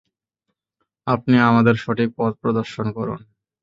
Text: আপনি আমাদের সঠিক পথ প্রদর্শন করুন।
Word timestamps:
আপনি 1.07 1.35
আমাদের 1.49 1.75
সঠিক 1.83 2.09
পথ 2.17 2.33
প্রদর্শন 2.41 2.87
করুন। 2.97 3.19